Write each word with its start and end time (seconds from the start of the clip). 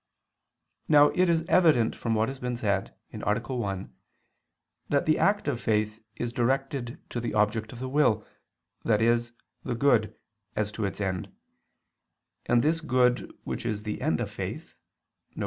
Now 0.87 1.09
it 1.09 1.29
is 1.29 1.45
evident 1.47 1.95
from 1.95 2.15
what 2.15 2.27
has 2.27 2.39
been 2.39 2.57
said 2.57 2.95
(A. 3.13 3.17
1), 3.19 3.95
that 4.89 5.05
the 5.05 5.19
act 5.19 5.47
of 5.47 5.61
faith 5.61 5.99
is 6.15 6.33
directed 6.33 6.99
to 7.11 7.19
the 7.19 7.35
object 7.35 7.71
of 7.71 7.77
the 7.77 7.87
will, 7.87 8.25
i.e. 8.83 9.17
the 9.63 9.75
good, 9.75 10.15
as 10.55 10.71
to 10.71 10.85
its 10.85 10.99
end: 10.99 11.31
and 12.47 12.63
this 12.63 12.81
good 12.81 13.31
which 13.43 13.63
is 13.63 13.83
the 13.83 14.01
end 14.01 14.19
of 14.19 14.31
faith, 14.31 14.73
viz. 15.35 15.39